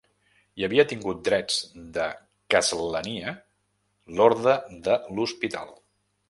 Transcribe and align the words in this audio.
Hi 0.59 0.63
havia 0.67 0.85
tingut 0.91 1.19
drets 1.27 1.59
de 1.97 2.07
castlania 2.55 3.35
l'Orde 4.17 4.57
de 4.89 4.99
l'Hospital. 5.13 5.77